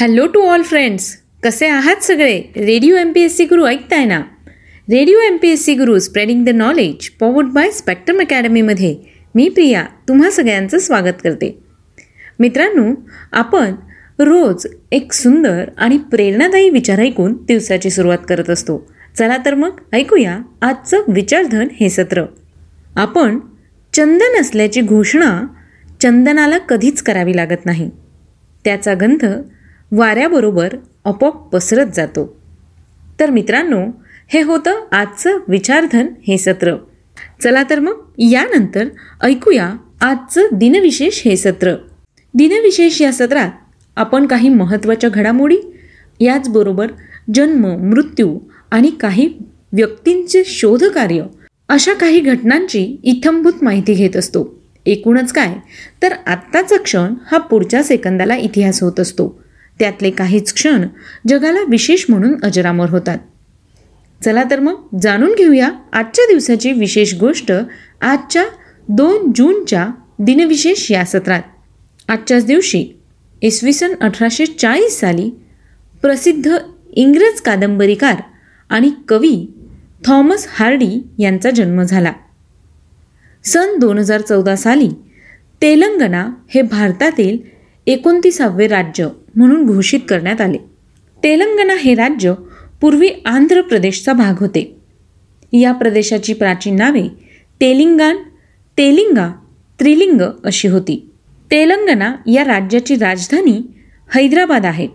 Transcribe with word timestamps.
Hello 0.00 0.26
to 0.26 0.40
all 0.40 0.62
friends 0.62 1.16
कसे 1.42 1.66
आहात 1.66 1.96
सगळे? 1.96 2.42
Radio 2.56 2.96
M 2.96 3.12
P 3.12 3.20
S 3.20 3.36
C 3.36 3.44
Guru 3.44 3.66
ऐकताय 3.66 4.04
ना? 4.04 4.18
Radio 4.90 5.18
M 5.18 5.36
P 5.36 5.48
S 5.48 5.64
C 5.64 5.74
Guru 5.74 5.98
spreading 5.98 6.44
the 6.44 6.48
knowledge 6.48 7.10
powered 7.10 7.46
by 7.46 7.70
Spectrum 7.70 8.20
अकॅडमीमध्ये 8.20 8.96
मी 9.34 9.48
प्रिया 9.48 9.84
तुम्हा 10.08 10.30
सगळ्यांचं 10.30 10.78
स्वागत 10.78 11.20
करते. 11.24 11.58
मित्रांनो 12.38 12.94
आपण 13.32 13.74
रोज 14.18 14.66
एक 14.92 15.12
सुंदर 15.12 15.64
आणि 15.78 15.98
प्रेरणादायी 15.98 16.70
विचार 16.70 16.98
ऐकून 16.98 17.32
दिवसाची 17.32 17.90
सुरुवात 17.90 18.18
करत 18.28 18.50
असतो. 18.50 18.92
चला 19.18 19.36
तर 19.44 19.54
मग 19.54 19.80
ऐकूया 19.92 20.38
आजचं 20.62 21.02
विचारधन 21.08 21.68
हे 21.80 21.90
सत्र. 21.90 22.24
आपण 22.96 23.38
चंदन 23.92 24.40
असल्याची 24.40 24.80
घोषणा 24.80 25.46
चंदनाला 26.02 26.58
कधीच 26.58 27.02
करावी 27.02 27.36
लागत 27.36 27.66
नाही. 27.66 27.90
त्याचा 28.64 28.94
गंध 28.94 29.26
वाऱ्याबरोबर 29.92 30.68
आपोआप 31.04 31.34
पसरत 31.34 31.86
जातो. 31.94 32.40
तर 33.20 33.30
मित्रांनो 33.30 33.86
हे 34.28 34.42
होतं 34.42 34.84
आजचं 34.92 35.38
विचारधन 35.48 36.06
हे 36.28 36.38
सत्र. 36.38 36.76
चला 37.42 37.62
तर 37.70 37.78
मग 37.78 38.00
यानंतर 38.18 38.88
ऐकूया 39.22 39.74
आजचं 40.00 40.46
दिनविशेष 40.52 41.22
हे 41.24 41.36
सत्र. 41.36 41.74
दिनविशेष 42.34 43.02
या 43.02 43.12
सत्रात 43.12 43.50
आपण 43.96 44.26
काही 44.26 44.48
महत्त्वाच्या 44.48 45.10
घडामोडी 45.10 45.56
याचबरोबर 46.20 46.86
जन्म 47.34 47.66
मृत्यू 47.66 48.38
आणि 48.70 48.90
काही 48.90 49.34
व्यक्तींचे 49.72 50.42
शोधकार्य 50.46 51.22
अशा 51.68 51.92
काही 51.92 52.20
घटनांची 52.20 52.96
इथंभूत 53.04 53.52
माहिती 53.62 53.94
घेत 53.94 54.16
असतो. 54.16 54.60
एकूणच 54.86 55.32
काय? 55.32 55.54
तर 56.02 56.12
आत्ताचा 56.26 56.76
क्षण 56.76 57.14
हा 57.30 57.38
पुढच्या 57.38 57.82
सेकंदाला 57.82 58.36
इतिहास 58.36 58.82
होत 58.82 59.00
असतो. 59.00 59.40
त्यातले 59.80 60.10
काहीच 60.10 60.52
क्षण 60.52 60.86
जगाला 61.28 61.60
विशेष 61.68 62.04
म्हणून 62.08 62.34
अजरामर 62.42 62.90
होतात. 62.90 63.18
चला 64.24 64.42
तर 64.50 64.60
मग 64.60 64.98
जाणून 65.02 65.34
घेऊया 65.38 65.68
आजच्या 65.92 66.24
दिवसाची 66.24 66.72
विशेष 66.72 67.14
गोष्ट 67.14 67.52
आजच्या 68.00 68.44
दोन 68.88 69.32
जूनच्या 69.36 69.88
दिनविशेष 70.18 70.90
या 70.90 71.04
सत्रात. 71.04 71.42
आजच्याच 72.08 72.46
दिवशी 72.46 72.86
इसवी 73.42 73.72
सन 73.72 73.94
अठराशे 74.00 74.46
चाळीस 74.46 75.00
साली 75.00 75.30
प्रसिद्ध 76.02 76.56
इंग्रज 76.92 77.40
कादंबरीकार 77.40 78.16
आणि 78.70 78.90
कवी 79.08 79.52
थॉमस 80.04 80.46
हार्डी 80.50 81.02
यांचा 81.18 81.50
जन्म 81.50 81.82
झाला. 81.82 82.12
सन 83.44 83.78
दोन 83.78 83.98
हजार 83.98 84.20
चौदा 84.20 84.56
साली 84.56 84.88
तेलंगणा 85.62 86.28
हे 86.54 86.62
भारतातील 86.62 87.38
एकोणतीसावे 87.86 88.66
राज्य. 88.66 89.08
म्हणून 89.34 89.66
घोषित 89.66 90.00
करण्यात 90.08 90.40
आले. 90.40 90.58
तेलंगणा 91.22 91.74
हे 91.74 91.94
राज्य 91.94 92.34
पूर्वी 92.80 93.08
आंध्र 93.26 93.60
प्रदेशचा 93.60 94.12
भाग 94.12 94.34
होते. 94.40 94.76
या 95.52 95.72
प्रदेशाची 95.72 96.32
प्राचीन 96.32 96.76
नावे 96.76 97.08
तेलिंगान 97.60 98.16
तेलिंगा 98.78 99.28
त्रिलिंग 99.80 100.20
अशी 100.44 100.68
होती. 100.68 101.10
तेलंगणा 101.50 102.14
या 102.26 102.44
राज्याची 102.44 102.94
राजधानी 102.94 103.60
हैदराबाद 104.14 104.66
आहे. 104.66 104.88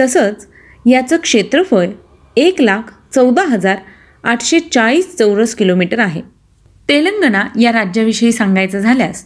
तसंच 0.00 0.46
याचं 0.86 1.16
क्षेत्रफळ 1.16 1.88
एक 2.36 2.60
लाख 2.60 3.14
चौदा 3.14 3.42
हजार 3.42 3.76
आठशे 4.24 4.60
चाळीस 4.60 5.16
चौरस 5.16 5.54
किलोमीटर 5.54 5.98
आहे. 5.98 6.22
तेलंगणा 6.88 7.44
या 7.60 7.72
राज्याविषयी 7.72 8.32
सांगायचं 8.32 8.78
झाल्यास 8.78 9.24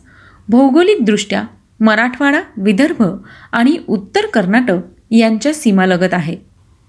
भौगोलिकदृष्ट्या 0.49 1.43
मराठवाडा 1.81 2.41
विदर्भ 2.57 3.03
आणि 3.53 3.77
उत्तर 3.89 4.27
कर्नाटक 4.27 4.79
यांच्या 5.11 5.55
सीमालगत 5.55 6.15
आहे. 6.15 6.37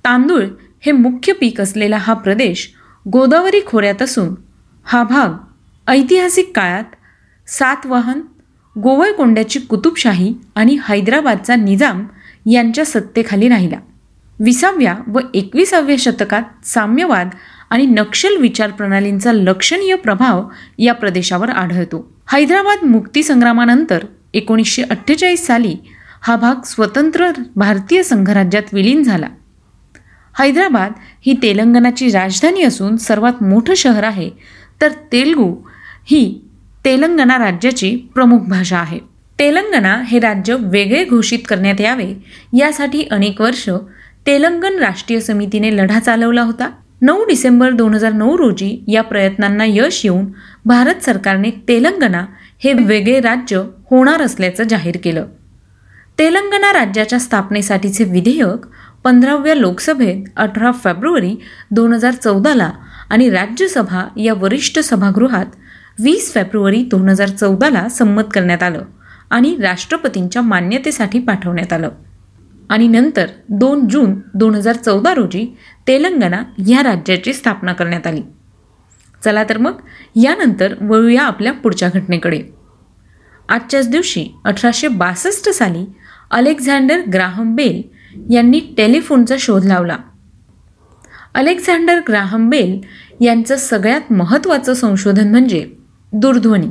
तांदूळ 0.05 0.43
हे 0.81 0.91
मुख्य 0.91 1.33
पीक 1.33 1.61
असलेला 1.61 1.97
हा 1.97 2.13
प्रदेश 2.13 2.73
गोदावरी 3.09 3.59
खोऱ्यात 3.65 4.01
असून 4.01 4.35
हा 4.83 5.03
भाग 5.03 5.33
ऐतिहासिक 5.89 6.51
काळात 6.55 6.83
सातवाहन 7.47 8.21
गोवळकोंड्याची 8.79 9.59
कुतुबशाही 9.59 10.33
आणि 10.55 10.77
हैदराबादचा 10.89 11.55
निजाम 11.55 12.05
यांच्या 12.51 12.85
सत्तेखाली 12.85 13.49
राहिला. 13.49 13.77
विसाव्या 14.39 14.95
व 15.07 15.19
एकविसाव्या 15.33 15.95
शतकात 15.99 16.65
साम्यवाद 16.65 17.29
आणि 17.69 17.85
नक्षल 17.85 18.37
विचार 18.37 18.71
प्रणालींचा 18.71 19.31
लक्षणीय 19.31 19.95
प्रभाव 19.95 20.43
या 20.77 20.93
प्रदेशावर 20.93 21.49
आढळतो. 21.49 22.13
हैदराबाद 22.31 22.85
मुक्तीसंग्रामानंतर 22.85 24.05
एकोणीसशे 24.33 24.81
अठ्ठेचाळीस 24.81 25.45
साली 25.47 25.75
हा 26.21 26.35
भाग 26.35 26.55
स्वतंत्र 26.65 27.31
भारतीय 27.55 28.03
संघराज्यात 28.03 28.73
विलीन 28.73 29.03
झाला. 29.03 29.27
हैदराबाद 30.39 30.91
ही 31.25 31.35
तेलंगणाची 31.43 32.09
राजधानी 32.09 32.61
असून 32.61 32.97
सर्वात 32.97 33.43
मोठं 33.43 33.73
शहर 33.73 34.03
आहे 34.03 34.29
तर 34.81 34.91
तेलगू 35.11 35.55
ही 36.05 36.41
तेलंगणा 36.85 37.37
राज्याची 37.37 37.95
प्रमुख 37.95 38.39
भाषा 38.39 38.77
आहे. 38.77 38.99
तेलंगणा 39.39 39.95
हे 40.05 40.19
राज्य 40.19 40.55
वेगळे 40.59 41.03
घोषित 41.05 41.39
करण्यात 41.47 41.81
यावे 41.81 42.13
यासाठी 42.57 43.03
अनेक 43.11 43.41
वर्ष 43.41 43.69
तेलंगण 44.27 44.79
राष्ट्रीय 44.79 45.19
समितीने 45.19 45.75
लढा 45.77 45.99
चालवला 45.99 46.41
होता. 46.41 46.69
नऊ 47.01 47.23
डिसेंबर 47.25 47.71
दोन 47.71 47.93
हजार 47.93 48.13
नऊ 48.13 48.37
रोजी 48.37 48.83
या 48.87 49.01
प्रयत्नांना 49.01 49.65
यश 49.67 50.01
येऊन 50.03 50.25
भारत 50.65 51.03
सरकारने 51.03 51.49
तेलंगणा 51.67 52.25
हे 52.63 52.73
वेगळे 52.73 53.19
राज्य 53.19 53.61
होणार 53.89 54.21
असल्याचं 54.21 54.63
जाहीर 54.63 54.97
केलं. 55.03 55.25
तेलंगणा 56.19 56.73
राज्याच्या 56.73 57.19
स्थापनेसाठीचे 57.19 58.03
विधेयक 58.03 58.67
पंधराव्या 59.03 59.55
लोकसभेत 59.55 60.29
अठरा 60.35 60.71
फेब्रुवारी 60.71 61.35
दोन 61.71 61.93
हजार 61.93 62.13
चौदाला 62.13 62.71
आणि 63.09 63.29
राज्यसभा 63.29 64.07
या 64.17 64.33
वरिष्ठ 64.33 64.79
सभागृहात 64.79 65.45
वीस 65.99 66.33
फेब्रुवारी 66.33 66.83
दोन 66.83 67.09
हजार 67.09 67.29
चौदाला 67.29 67.89
संमत 67.89 68.23
करण्यात 68.33 68.63
आलं 68.63 68.81
आणि 69.29 69.57
राष्ट्रपतींच्या 69.61 70.41
मान्यतेसाठी 70.41 71.19
पाठवण्यात 71.19 71.73
आलं. 71.73 71.89
आणि 72.69 72.87
नंतर 72.87 73.25
दोन 73.49 73.87
जून 73.87 74.15
दोन 74.33 74.55
हजार 74.55 74.75
चौदा 74.75 75.13
रोजी 75.13 75.57
तेलंगणा 75.87 76.43
या 76.67 76.83
राज्याची 76.83 77.33
स्थापना 77.33 77.73
करण्यात 77.73 78.07
आली. 78.07 78.21
चला 79.25 79.43
तर 79.43 79.57
मग 79.57 79.73
यानंतर 80.15 80.73
वळूया 80.81 81.23
आपल्या 81.23 81.53
पुढच्या 81.53 81.89
घटनेकडे. 81.93 82.58
आजच्याच 83.49 83.89
दिवशी 83.89 84.25
अठराशे 84.45 84.87
बासष्ट 84.87 85.49
साली 85.49 85.85
अलेक्झांडर 86.31 87.01
ग्राहम 87.13 87.55
बेल 87.55 87.81
यांनी 88.33 88.59
टेलिफोनचा 88.77 89.35
शोध 89.39 89.65
लावला. 89.65 89.97
अलेक्झांडर 91.33 91.99
ग्राहम 92.07 92.49
बेल 92.49 92.79
यांचं 93.21 93.55
सगळ्यात 93.55 94.11
महत्त्वाचं 94.11 94.73
संशोधन 94.73 95.31
म्हणजे 95.31 95.65
दूरध्वनी. 96.13 96.67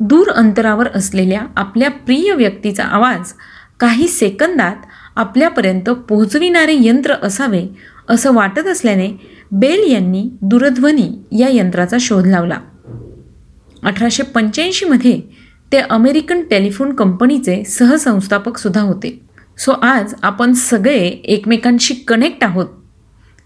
दूर 0.00 0.30
अंतरावर 0.30 0.88
असलेल्या 0.94 1.40
आपल्या 1.56 1.90
प्रिय 1.90 2.32
व्यक्तीचा 2.32 2.84
आवाज 2.84 3.32
काही 3.80 4.08
सेकंदात 4.08 4.76
आपल्यापर्यंत 5.16 5.90
पोहोचविणारे 6.08 6.76
यंत्र 6.80 7.14
असावे 7.22 7.66
असं 8.08 8.34
वाटत 8.34 8.66
असल्याने 8.66 9.08
बेल 9.52 9.92
यांनी 9.92 10.28
दूरध्वनी 10.42 11.10
या 11.38 11.48
यंत्राचा 11.50 11.96
शोध 12.00 12.26
लावला. 12.26 12.58
अठराशे 13.82 14.22
पंच्याऐंशीमध्ये 14.22 15.20
ते 15.72 15.78
अमेरिकन 15.78 16.42
टेलिफोन 16.50 16.94
कंपनीचे 16.94 17.64
सहसंस्थापक 17.64 18.58
सुद्धा 18.58 18.80
होते. 18.80 19.20
सो 19.58 19.72
आज 19.72 20.14
आपण 20.22 20.52
सगळे 20.52 21.08
एकमेकांशी 21.08 21.94
कनेक्ट 21.94 22.44
आहोत. 22.44 22.66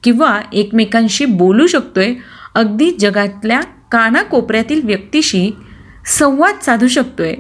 किंवा 0.04 0.40
एकमेकांशी 0.52 1.24
बोलू 1.24 1.66
शकतोय 1.66 2.14
अगदी 2.54 2.90
जगातल्या 2.90 3.60
कानाकोपऱ्यातील 3.60 4.80
व्यक्तीशी 4.84 5.50
संवाद 6.06 6.54
साधू 6.62 6.88
शकतोय. 6.88 7.34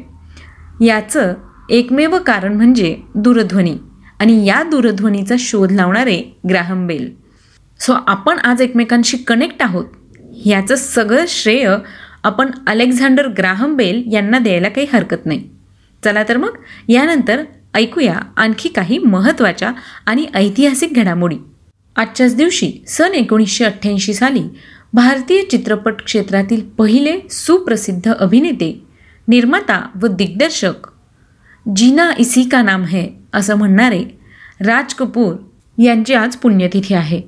याचं 0.80 1.34
एकमेव 1.70 2.18
कारण 2.18 2.54
म्हणजे 2.54 2.96
दूरध्वनी 3.14 3.76
आणि 4.20 4.46
या 4.46 4.62
दूरध्वनीचा 4.62 5.34
शोध 5.38 5.72
लावणारे 5.72 6.22
ग्राहम 6.48 6.86
बेल. 6.86 7.12
सो 7.80 7.92
आपण 8.06 8.38
आज 8.38 8.60
एकमेकांशी 8.60 9.16
कनेक्ट 9.16 9.62
आहोत. 9.62 9.84
याचं 10.46 10.74
सगळं 10.74 11.24
श्रेय 11.28 11.76
आपण 12.24 12.50
अलेक्झांडर 12.66 13.26
ग्राहम 13.28 13.76
बेल 13.76 14.02
यांना 14.12 14.38
द्यायला 14.38 14.68
काही 14.68 14.86
हरकत 14.92 15.26
नाही. 15.26 15.48
चला 16.04 16.22
तर 16.28 16.36
मग 16.36 16.56
यानंतर 16.88 17.42
ऐकूया 17.74 18.14
आणखी 18.36 18.68
काही 18.68 18.98
महत्त्वाच्या 18.98 19.72
आणि 20.06 20.26
ऐतिहासिक 20.34 20.94
घडामोडी. 20.94 21.36
आजच्याच 21.96 22.36
दिवशी 22.36 22.72
सन 22.88 23.14
एकोणीसशे 23.14 23.64
अठ्ठ्याऐंशी 23.64 24.14
साली 24.14 24.42
भारतीय 24.92 25.42
चित्रपट 25.42 26.02
क्षेत्रातील 26.02 26.60
पहिले 26.78 27.20
सुप्रसिद्ध 27.30 28.12
अभिनेते 28.12 28.82
निर्माता 29.28 29.88
व 30.02 30.06
दिग्दर्शक 30.06 30.88
जीना 31.76 32.10
इसी 32.18 32.42
का 32.42 32.62
नाम 32.62 32.84
है 32.84 33.06
असं 33.34 33.54
म्हणणारे 33.54 34.02
राज 34.60 34.94
कपूर 34.94 35.34
यांची 35.82 36.14
आज 36.14 36.36
पुण्यतिथी 36.36 36.94
आहे. 36.94 37.20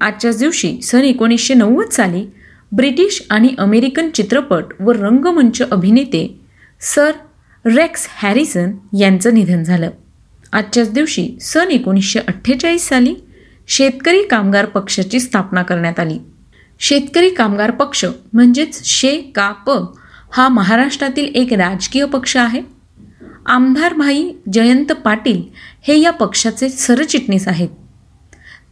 आजच्याच 0.00 0.38
दिवशी 0.38 0.80
सन 0.82 1.00
एकोणीसशे 1.00 1.54
नव्वद 1.54 1.88
साली 1.88 2.26
ब्रिटिश 2.76 3.22
आणि 3.30 3.48
अमेरिकन 3.58 4.08
चित्रपट 4.10 4.64
व 4.80 4.90
रंगमंच 4.90 5.62
अभिनेते 5.62 6.40
सर 6.80 7.10
रेक्स 7.64 8.06
हॅरिसन 8.10 8.70
यांचं 8.98 9.34
निधन 9.34 9.62
झालं. 9.62 9.90
आजच्याच 10.52 10.92
दिवशी 10.92 11.28
सन 11.40 11.70
एकोणीसशे 11.70 12.18
अठ्ठेचाळीस 12.18 12.88
साली 12.88 13.14
शेतकरी 13.68 14.22
कामगार 14.22 14.64
पक्षाची 14.64 15.20
स्थापना 15.20 15.62
करण्यात 15.62 16.00
आली. 16.00 16.18
शेतकरी 16.80 17.30
कामगार 17.30 17.70
पक्ष 17.70 18.04
म्हणजेच 18.32 18.84
शे 18.84 19.16
का 19.34 19.50
प 19.66 19.70
हा 20.32 20.48
महाराष्ट्रातील 20.48 21.34
एक 21.34 21.52
राजकीय 21.52 22.04
पक्ष 22.04 22.36
आहे. 22.36 22.62
आमदार 23.46 23.94
भाई 23.94 24.30
जयंत 24.52 24.92
पाटील 24.92 25.42
हे 25.88 25.98
या 26.00 26.10
पक्षाचे 26.10 26.68
सरचिटणीस 26.68 27.48
आहेत. 27.48 27.68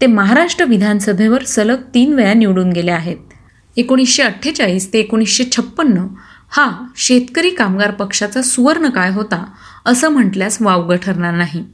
ते 0.00 0.06
महाराष्ट्र 0.06 0.64
विधानसभेवर 0.64 1.44
सलग 1.44 1.82
तीन 1.94 2.12
वेळा 2.12 2.32
निवडून 2.34 2.72
गेले 2.72 2.90
आहेत. 2.90 3.16
एकोणीसशे 3.76 4.22
अठ्ठेचाळीस 4.22 4.92
ते 4.92 4.98
एकोणीसशे 4.98 5.44
छप्पन्न 5.56 6.06
हा 6.50 6.70
शेतकरी 6.96 7.50
कामगार 7.50 7.90
पक्षाचा 7.90 8.42
सुवर्ण 8.42 8.88
काळ 8.88 9.10
होता 9.10 9.44
असं 9.86 10.08
म्हटल्यास 10.08 10.62
वावगं 10.62 10.96
ठरणार 10.96 11.34
नाही. 11.34 11.64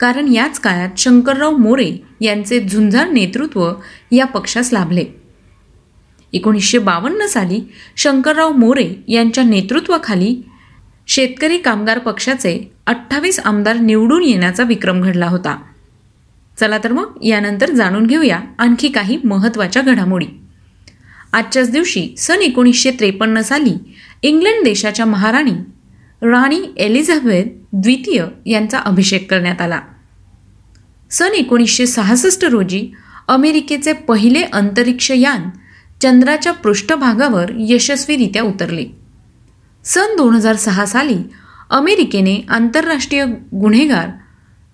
कारण 0.00 0.28
याच 0.28 0.58
काळात 0.58 0.88
शंकरराव 0.98 1.56
मोरे 1.56 1.92
यांचे 2.20 2.60
झुंजार 2.60 3.08
नेतृत्व 3.08 3.72
या 4.12 4.26
पक्षास 4.26 4.72
लाभले. 4.72 5.04
एकोणीसशे 6.32 6.78
बावन्न 6.78 7.26
साली 7.26 7.60
शंकरराव 7.96 8.52
मोरे 8.52 8.94
यांच्या 9.08 9.44
नेतृत्वाखाली 9.44 10.42
शेतकरी 11.06 11.58
कामगार 11.58 11.98
पक्षाचे 11.98 12.72
अठ्ठावीस 12.86 13.40
आमदार 13.40 13.76
निवडून 13.76 14.22
येण्याचा 14.22 14.62
विक्रम 14.62 15.00
घडला 15.00 15.26
होता. 15.26 15.56
चला 16.60 16.78
तर 16.78 16.92
मग 16.92 17.24
यानंतर 17.24 17.70
जाणून 17.70 18.06
घेऊया 18.06 18.40
आणखी 18.58 18.88
काही 18.88 19.18
महत्त्वाच्या 19.24 19.82
घडामोडी. 19.82 20.26
आजच्याच 21.36 21.70
दिवशी 21.70 22.14
सन 22.18 22.42
एकोणीसशे 22.42 22.90
त्रेपन्न 22.90 23.40
साली 23.40 23.74
इंग्लंड 24.22 24.64
देशाच्या 24.64 25.06
महाराणी 25.06 25.52
राणी 26.22 26.60
एलिझाबेथ 26.76 27.44
द्वितीय 27.72 28.24
यांचा 28.46 28.78
अभिषेक 28.78 29.30
करण्यात 29.30 29.60
आला. 29.60 29.80
सन 31.10 31.34
एकोणीसशे 31.34 31.86
सहासष्ट 31.86 32.44
रोजी 32.44 32.90
अमेरिकेचे 33.28 33.92
पहिले 33.92 34.42
अंतरिक्ष 34.42 35.10
यान 35.10 35.48
चंद्राच्या 36.02 36.52
पृष्ठभागावर 36.52 37.52
यशस्वीरित्या 37.58 38.42
उतरले. 38.42 38.86
सन 39.84 40.16
दोन 40.16 40.34
हजार 40.34 40.56
सहा 40.56 40.86
साली 40.86 41.18
अमेरिकेने 41.70 42.36
आंतरराष्ट्रीय 42.48 43.24
गुन्हेगार 43.60 44.08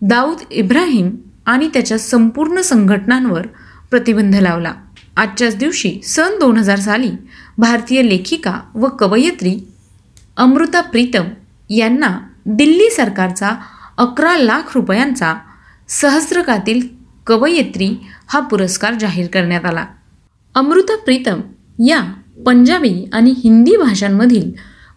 दाऊद 0.03 0.43
इब्राहिम 0.51 1.11
आणि 1.47 1.69
त्याच्या 1.69 1.99
संपूर्ण 1.99 2.61
संघटनांवर 2.61 3.47
प्रतिबंध 3.91 4.35
लावला. 4.35 4.73
आजच्याच 5.17 5.57
दिवशी 5.57 6.01
सन 6.05 6.39
दोन 6.41 6.57
हजार 6.57 6.79
साली 6.79 7.11
भारतीय 7.59 8.03
लेखिका 8.03 8.61
व 8.75 8.89
कवयित्री 8.89 9.59
अमृता 10.37 10.81
प्रीतम 10.81 11.25
यांना 11.71 12.19
दिल्ली 12.47 12.91
सरकारचा 12.91 13.51
अकरा 13.97 14.37
लाख 14.37 14.63
रुपयांचा 14.75 15.35
सहस्रकातील 15.89 16.89
कवयित्री 17.27 17.97
हा 18.29 18.41
पुरस्कार 18.41 18.95
जाहीर 18.95 19.27
करण्यात 19.27 19.65
आला. 19.65 19.87
अमृता 20.55 20.97
प्रीतम 20.97 21.41
या 21.87 22.01
पंजाबी 22.47 23.09
आणि 23.13 23.31
हिंदी 23.31 23.77
भाषांमधील 23.77 24.51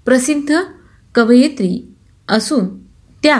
प्रसिद्ध 0.06 0.56
कवयित्री 1.15 1.95
असून 2.27 2.65
त्या 3.23 3.39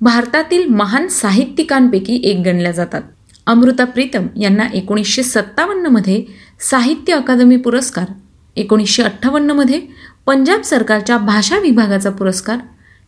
भारतातील 0.00 0.66
महान 0.68 1.08
साहित्यिकांपैकी 1.08 2.20
एक 2.24 2.42
गणल्या 2.44 2.72
जातात. 2.72 3.02
अमृता 3.46 3.84
प्रीतम 3.84 4.26
यांना 4.36 4.64
एकोणीसशे 4.74 5.22
सत्तावन्नमध्ये 5.22 6.24
साहित्य 6.70 7.12
अकादमी 7.12 7.56
पुरस्कार 7.56 8.04
एकोणीसशे 8.56 9.02
अठ्ठावन्नमध्ये 9.02 9.80
पंजाब 10.26 10.62
सरकारच्या 10.62 11.18
भाषा 11.18 11.58
विभागाचा 11.58 12.10
पुरस्कार 12.10 12.58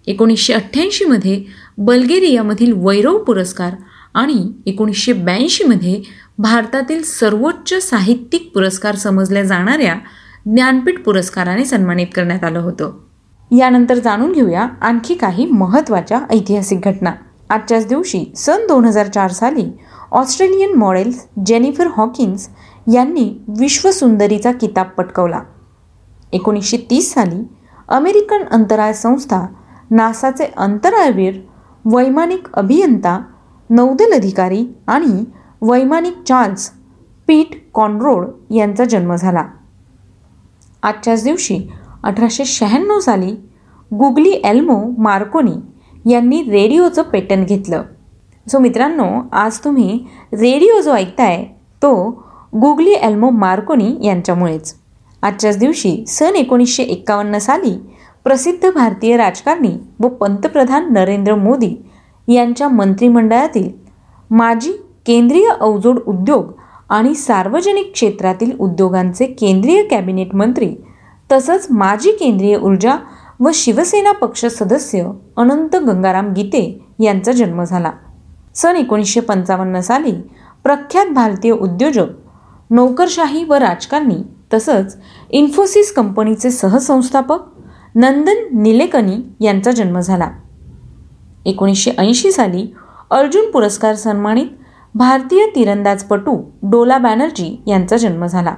एकोणीसशे 0.06 0.52
अठ्ठ्याऐंशीमध्ये 0.52 1.44
बल्गेरियामधील 1.79 2.73
वैरव 2.76 3.19
पुरस्कार 3.19 3.75
आणि 4.14 4.52
एकोणीसशे 4.67 5.12
ब्याऐंशीमध्ये 5.12 6.02
भारतातील 6.38 7.02
सर्वोच्च 7.02 7.75
साहित्यिक 7.91 8.50
पुरस्कार 8.55 8.94
समजल्या 8.94 9.43
जाणाऱ्या 9.43 9.94
ज्ञानपीठ 10.46 11.00
पुरस्काराने 11.00 11.64
सन्मानित 11.64 12.06
करण्यात 12.14 12.44
आलं 12.44 12.58
होतं. 12.58 12.99
यानंतर 13.56 13.94
जाणून 13.94 14.32
घेऊया 14.32 14.69
आणखी 14.81 15.14
काही 15.14 15.46
महत्त्वाच्या 15.46 16.20
ऐतिहासिक 16.31 16.81
घटना. 16.84 17.12
आजच्याच 17.50 17.87
दिवशी 17.87 18.32
सन 18.37 18.67
दोन 18.69 18.84
हजार 18.84 19.06
चार 19.06 19.31
साली 19.31 19.64
ऑस्ट्रेलियन 20.12 20.75
मॉडेल 20.75 21.12
जेनिफर 21.46 21.87
हॉकिन्स 21.96 22.49
यांनी 22.93 23.44
विश्वसुंदरीचा 23.49 24.52
किताब 24.52 24.87
पटकवला. 24.87 25.40
एकोणीसशे 26.32 26.76
तीस 26.90 27.14
साली 27.14 27.43
अमेरिकन 27.88 28.43
अंतराळ 28.50 28.93
संस्था 28.93 29.46
नासाचे 29.90 30.44
अंतराळवीर 30.56 31.34
वैमानिक 31.84 32.52
अभियंता 32.55 33.20
नौदल 33.70 34.12
अधिकारी 34.12 34.66
आणि 34.87 35.25
वैमानिक 35.62 36.22
चार्ल्स 36.28 36.70
पीट 37.26 37.70
कॉनरोड 37.75 38.26
यांचा 38.50 38.84
जन्म 38.84 39.14
झाला. 39.14 39.44
आजच्याच 40.82 41.25
दिवशी 41.25 41.58
अठराशे 42.02 42.44
शहाण्णव 42.44 42.99
साली 43.00 43.32
गुगली 43.94 44.31
एल्मो 44.31 45.02
मार्कोनी 45.02 45.55
यांनी 46.10 46.43
रेडिओचं 46.43 47.02
पेटंट 47.02 47.49
घेतलं. 47.49 47.82
सो 48.48 48.58
मित्रांनो 48.58 49.06
आज 49.32 49.58
तुम्ही 49.64 49.98
रेडिओ 50.32 50.80
जो 50.80 50.92
ऐकताय 50.92 51.44
तो 51.82 51.90
गुगली 52.60 52.92
एल्मो 52.92 53.30
मार्कोनी 53.30 54.06
यांच्यामुळेच. 54.06 54.74
आजच्याच 55.22 55.58
दिवशी 55.58 56.04
सन 56.08 56.36
एकोणीसशे 56.36 56.82
एक्कावन्न 56.82 57.38
साली 57.38 57.74
प्रसिद्ध 58.24 58.70
भारतीय 58.70 59.16
राजकारणी 59.16 59.72
व 60.00 60.08
पंतप्रधान 60.08 60.92
नरेंद्र 60.92 61.34
मोदी 61.34 61.74
यांच्या 62.28 62.68
मंत्रिमंडळातील 62.68 63.68
माजी 64.30 64.72
केंद्रीय 65.06 65.48
अवजोड 65.60 65.98
उद्योग 66.06 66.50
आणि 66.88 67.14
सार्वजनिक 67.14 67.92
क्षेत्रातील 67.92 68.56
उद्योगांचे 68.58 69.26
केंद्रीय 69.26 69.82
कॅबिनेट 69.82 70.34
मंत्री 70.34 70.74
तसंच 71.32 71.66
माजी 71.70 72.12
केंद्रीय 72.12 72.56
ऊर्जा 72.56 72.96
व 73.40 73.50
शिवसेना 73.54 74.12
पक्ष 74.12 74.46
सदस्य 74.46 75.10
अनंत 75.36 75.76
गंगाराम 75.76 76.32
गीते 76.32 76.80
यांचा 77.00 77.32
जन्म 77.32 77.64
झाला. 77.64 77.90
सन 78.58 78.76
एकोणीसशे 78.76 79.20
पंचावन्न 79.20 79.81
साली 79.81 80.12
प्रख्यात 80.64 81.06
भारतीय 81.06 81.52
उद्योजक 81.52 82.06
नोकरशाही 82.70 83.44
व 83.44 83.55
राजकारणी 83.55 84.16
तसंच 84.55 84.96
इन्फोसिस 85.31 85.93
कंपनीचे 85.93 86.50
सहसंस्थापक 86.50 87.40
नंदन 87.94 88.44
निलेकनी 88.52 89.16
यांचा 89.40 89.70
जन्म 89.70 90.00
झाला. 90.00 90.31
एकोणीसशे 91.46 91.90
ऐंशी 91.99 92.32
साली 92.32 92.66
अर्जुन 93.10 93.50
पुरस्कार 93.50 93.94
सन्मानित 93.94 94.46
भारतीय 94.94 95.46
तिरंदाजपटू 95.55 96.36
डोला 96.62 96.98
बॅनर्जी 96.98 97.56
यांचा 97.67 97.96
जन्म 97.96 98.27
झाला. 98.27 98.55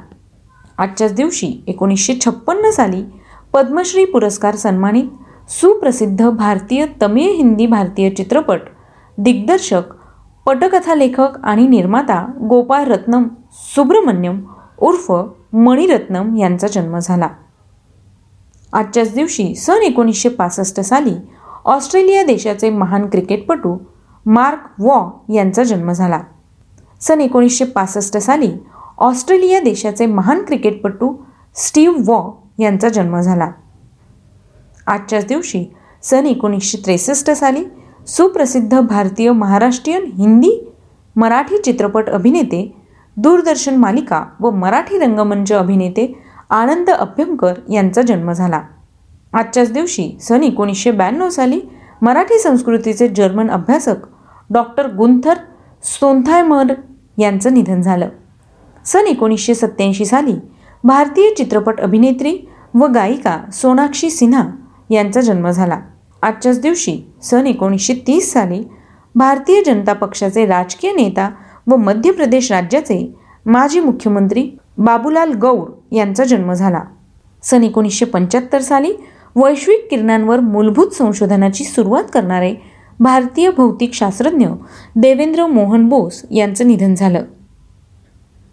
आजच्याच 0.78 1.14
दिवशी 1.14 1.52
एकोणीसशे 1.66 2.18
छप्पन्न 2.24 2.70
साली 2.70 3.04
पद्मश्री 3.52 4.04
पुरस्कार 4.04 4.56
सन्मानित 4.56 5.50
सुप्रसिद्ध 5.50 6.28
भारतीय 6.28 6.86
तमिळ 7.02 7.30
हिंदी 7.30 7.66
भारतीय 7.66 8.10
चित्रपट 8.10 8.60
दिग्दर्शक 9.18 9.82
पटकथा 10.46 10.94
लेखक 10.94 11.28
आणि 11.44 11.68
निर्माता 11.68 12.26
गोपाळ 12.40 12.84
रत्नम 12.84 13.24
सुब्रमण्यम 13.52 14.40
उर्फ 14.78 15.12
मणिरत्नम 15.52 16.36
यांचा 16.36 16.66
जन्म 16.66 16.98
झाला. 16.98 17.28
आजच्याच 18.72 19.14
दिवशी 19.14 19.54
सन 19.54 19.82
एकोणीसशे 19.82 20.28
पासष्ट 20.28 20.80
साली 20.80 21.14
ऑस्ट्रेलिया 21.64 22.22
देशाचे 22.22 22.70
महान 22.70 23.06
क्रिकेटपटू 23.06 23.78
मार्क 24.26 24.58
वॉ 24.78 25.10
यांचा 25.34 25.62
जन्म 25.62 25.92
झाला. 25.92 26.20
सन 27.00 27.20
एकोणीसशे 27.20 27.64
पासष्ट 27.64 28.18
साली 28.18 28.52
ऑस्ट्रेलिया 28.98 29.60
देशाचे 29.60 30.06
महान 30.06 30.44
क्रिकेटपटू 30.44 31.14
स्टीव्ह 31.54 32.02
वॉ 32.06 32.30
यांचा 32.58 32.88
जन्म 32.88 33.20
झाला. 33.20 33.50
आजच्याच 34.86 35.26
दिवशी 35.26 35.64
सन 36.02 36.26
एकोणीसशे 36.26 36.78
त्रेसष्ट 36.84 37.30
साली 37.30 37.64
सुप्रसिद्ध 38.06 38.80
भारतीय 38.80 39.32
महाराष्ट्रीयन 39.32 40.04
हिंदी 40.18 40.72
मराठी 41.16 41.58
चित्रपट 41.58 42.08
अभिनेते 42.08 42.76
दूरदर्शन 43.16 43.76
मालिका 43.76 44.24
व 44.40 44.50
मराठी 44.50 44.98
रंगमंच 44.98 45.52
अभिनेते 45.52 46.22
आनंद 46.50 46.90
अभ्यंकर 46.90 47.54
यांचा 47.72 48.02
जन्म 48.02 48.32
झाला. 48.32 48.60
आजच्याच 49.32 49.72
दिवशी 49.72 50.18
सन 50.20 50.42
एकोणीसशे 50.42 50.90
ब्याण्णव 50.90 51.28
साली 51.28 51.60
मराठी 52.02 52.38
संस्कृतीचे 52.38 53.08
जर्मन 53.08 53.50
अभ्यासक 53.50 53.96
डॉक्टर 54.50 54.94
गुंथर 54.94 55.34
सोंथायमर 55.82 56.64
यांचं 57.18 57.54
निधन 57.54 57.80
झालं. 57.80 58.08
सन 58.84 59.06
एकोणीसशे 59.06 59.54
सत्त्याऐंशी 59.54 60.04
साली 60.04 60.34
भारतीय 60.84 61.34
चित्रपट 61.34 61.80
अभिनेत्री 61.80 62.38
व 62.74 62.86
गायिका 62.86 63.38
सोनाक्षी 63.52 64.10
सिन्हा 64.10 64.48
यांचा 64.90 65.20
जन्म 65.20 65.50
झाला. 65.50 65.80
आजच्याच 66.22 66.60
दिवशी 66.60 67.00
सन 67.22 67.46
एकोणीसशे 67.46 67.94
तीस 68.06 68.32
साली 68.32 68.62
भारतीय 69.14 69.62
जनता 69.66 69.92
पक्षाचे 69.92 70.46
राजकीय 70.46 70.92
नेता 70.92 71.30
व 71.66 71.76
मध्य 71.76 72.10
प्रदेश 72.10 72.52
राज्याचे 72.52 73.14
माजी 73.46 73.80
मुख्यमंत्री 73.80 74.50
बाबूलाल 74.78 75.32
गौर 75.32 75.70
यांचा 75.92 76.24
जन्म 76.24 76.52
झाला. 76.52 76.80
सन 77.42 77.64
एकोणीसशे 77.64 78.04
पंच्याहत्तर 78.04 78.60
साली 78.60 78.92
वैश्विक 79.36 79.86
किरणांवर 79.90 80.40
मूलभूत 80.40 80.90
संशोधनाची 80.90 81.64
सुरुवात 81.64 82.04
करणारे 82.12 82.54
भारतीय 83.00 83.50
भौतिकशास्त्रज्ञ 83.50 84.46
देवेंद्र 84.96 85.46
मोहन 85.46 85.88
बोस 85.88 86.22
यांचं 86.30 86.66
निधन 86.66 86.94
झालं. 86.94 87.24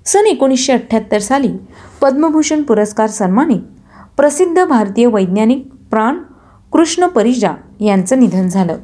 सन 0.06 0.26
एकोणीसशे 0.26 0.74
अठ्ठ्याहत्तर 0.74 1.20
साली 1.20 1.52
पद्मभूषण 2.02 2.62
पुरस्कार 2.62 3.08
सन्मानित 3.08 3.62
प्रसिद्ध 4.18 4.66
भारतीय 4.66 5.06
वैज्ञानिक 5.06 5.68
प्राण 5.92 6.18
कृष्ण 6.78 7.06
परिजा 7.08 7.52
यांचं 7.80 8.20
निधन 8.20 8.48
झालं. 8.48 8.78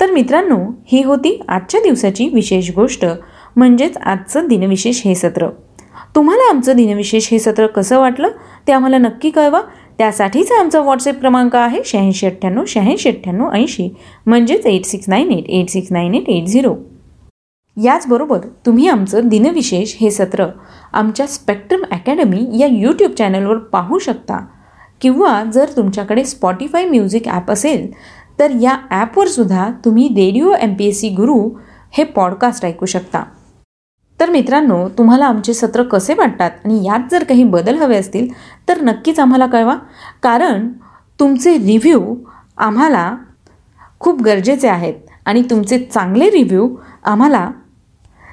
तर 0.00 0.10
मित्रांनो 0.10 0.56
ही 0.86 1.02
होती 1.02 1.38
आजच्या 1.48 1.80
दिवसाची 1.80 2.28
विशेष 2.28 2.70
गोष्ट 2.76 3.04
म्हणजेच 3.56 3.96
आजचं 3.96 4.46
दिनविशेष 4.48 5.00
हे 5.04 5.14
सत्र. 5.14 5.48
तुम्हाला 6.14 6.48
आमचं 6.50 6.76
दिनविशेष 6.76 7.28
हे 7.32 7.38
सत्र 7.38 7.66
कसं 7.66 7.98
वाटलं 7.98 8.28
ते 8.68 8.72
आम्हाला 8.72 8.98
नक्की 8.98 9.30
कळवा. 9.30 9.60
त्यासाठीचा 9.98 10.58
आमचा 10.60 10.80
व्हॉट्सअप 10.80 11.20
क्रमांक 11.20 11.56
आहे 11.56 11.82
शहाऐंशी 11.84 12.26
अठ्ठ्याण्णव 12.26 12.64
शहाऐंशी 12.68 13.08
अठ्ठ्याण्णव 13.08 13.52
ऐंशी 13.52 13.88
म्हणजेच 14.26 14.66
eight 14.66 14.84
six 14.84 15.08
nine 15.08 15.30
eight 15.32 15.48
eight 15.50 15.70
six 15.70 15.92
nine 15.92 16.14
eight 16.14 16.28
eight 16.28 16.46
zero 16.46 16.74
याचबरोबर 17.76 18.38
तुम्ही 18.66 18.88
आमचं 18.88 19.28
दिनविशेष 19.28 19.94
हे 20.00 20.10
सत्र 20.10 20.46
आमच्या 20.92 21.26
स्पेक्ट्रम 21.26 21.84
अकॅडमी 21.92 22.44
या 22.58 22.66
यूट्यूब 22.66 23.10
चॅनलवर 23.10 23.58
पाहू 23.58 23.98
शकता. 23.98 24.44
किंवा 25.00 25.42
जर 25.44 25.70
तुमच्याकडे 25.76 26.24
स्पॉटीफाय 26.24 26.84
म्युझिक 26.84 27.28
ॲप 27.28 27.50
असेल 27.50 27.90
तर 28.38 28.50
या 28.60 28.76
ॲपवर 28.90 29.26
सुद्धा 29.26 29.70
तुम्ही 29.84 30.08
radio 30.08 30.52
M 30.60 30.74
P 30.74 30.86
S 30.86 31.00
C 31.00 31.08
Guru 31.08 31.48
हे 31.92 32.04
पॉडकास्ट 32.04 32.64
ऐकू 32.64 32.86
शकता. 32.86 33.22
तर 34.20 34.30
मित्रांनो 34.30 34.88
तुम्हाला 34.88 35.26
आमचे 35.26 35.54
सत्र 35.54 35.82
कसे 35.82 36.14
वाटतात 36.14 36.50
आणि 36.64 36.84
यात 36.86 37.10
जर 37.10 37.24
काही 37.24 37.44
बदल 37.44 37.76
हवे 37.76 37.96
असतील 37.96 38.28
तर 38.68 38.80
नक्कीच 38.82 39.20
आम्हाला 39.20 39.46
कळवा. 39.46 39.76
कारण 40.22 40.68
तुमचे 41.20 41.56
रिव्ह्यू 41.58 42.14
आम्हाला 42.56 43.14
खूप 44.00 44.22
गरजेचे 44.22 44.68
आहेत 44.68 44.94
आणि 45.24 45.42
तुमचे 45.50 45.78
चांगले 45.78 46.30
रिव्ह्यू 46.30 46.68
आम्हाला 47.04 47.50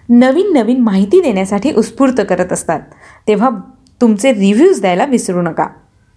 नवीन 0.10 0.52
नवीन 0.54 0.82
माहिती 0.82 1.22
देण्यासाठी 1.22 1.72
उत्स्फूर्त 1.72 2.22
करत 2.30 2.54
असतात. 2.54 2.80
तेव्हा 3.28 3.50
तुमचे 4.02 4.34
रिव्ह्यूज 4.34 4.82
द्यायला 4.82 5.06
विसरू 5.06 5.42
नका. 5.42 5.68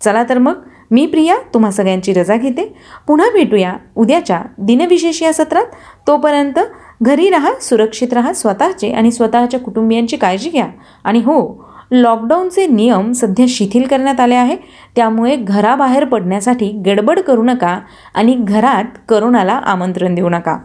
चला 0.01 0.23
तर 0.29 0.39
मग 0.39 0.61
मी 0.91 1.07
प्रिया 1.07 1.37
तुम्हा 1.55 1.71
सगळ्यांची 1.71 2.13
रजा 2.13 2.37
घेते. 2.37 2.65
पुन्हा 3.07 3.29
भेटूया 3.33 3.75
उद्याच्या 3.97 4.41
दिनविशेष 4.59 5.23
या 5.23 5.33
सत्रात. 5.33 5.67
तोपर्यंत 6.07 6.59
घरी 7.03 7.31
राहा 7.31 7.53
सुरक्षित 7.61 8.13
राहा 8.13 8.33
स्वतःचे 8.33 8.91
आणि 8.93 9.11
स्वतःच्या 9.13 9.61
कुटुंबियांची 9.61 10.17
काळजी 10.17 10.51
घ्या. 10.51 10.67
आणि 11.05 11.19
हो 11.19 11.65
लॉकडाऊनचे 11.91 12.67
नियम 12.67 13.13
सध्या 13.13 13.47
शिथिल 13.49 13.87
करण्यात 13.87 14.21
आले 14.21 14.35
आहे. 14.35 14.57
त्यामुळे 14.97 15.37
घराबाहेर 15.37 16.05
पडण्यासाठी 16.05 16.71
गडबड 16.87 17.21
करू 17.21 17.43
नका 17.43 17.79
आणि 18.15 18.35
घरात 18.39 18.99
करोनाला 19.09 19.53
आमंत्रण 19.53 20.15
देऊ 20.15 20.29
नका. 20.29 20.59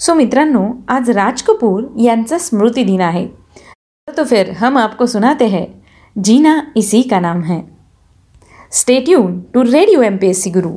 सो 0.00 0.14
मित्रांनो 0.14 0.66
आज 0.88 1.10
राज 1.10 1.42
कपूर 1.42 1.84
यांचा 2.00 2.38
स्मृती 2.38 2.82
दिन 2.84 3.00
आहे 3.00 3.26
तो 4.08 4.24
फिर 4.24 4.50
हम 4.56 4.76
आपको 4.78 5.06
सुनाते 5.06 5.46
हैं. 5.46 5.64
जीना 6.24 6.58
इसी 6.76 7.00
का 7.02 7.20
नाम 7.20 7.42
है. 7.42 7.58
Stay tuned 8.72 9.40
to 9.54 9.62
radio 9.62 10.02
M 10.02 10.16
P 10.18 10.26
S 10.26 10.42
C 10.42 10.50
Guru 10.50 10.70